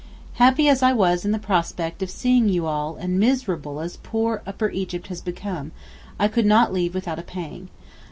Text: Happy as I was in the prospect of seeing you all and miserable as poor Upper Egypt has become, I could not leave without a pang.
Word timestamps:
Happy 0.41 0.67
as 0.67 0.81
I 0.81 0.93
was 0.93 1.25
in 1.25 1.31
the 1.31 1.37
prospect 1.37 2.01
of 2.01 2.09
seeing 2.09 2.49
you 2.49 2.65
all 2.65 2.95
and 2.95 3.19
miserable 3.19 3.79
as 3.79 3.97
poor 3.97 4.41
Upper 4.47 4.71
Egypt 4.71 5.09
has 5.09 5.21
become, 5.21 5.73
I 6.19 6.27
could 6.27 6.47
not 6.47 6.73
leave 6.73 6.95
without 6.95 7.19
a 7.19 7.21
pang. 7.21 7.69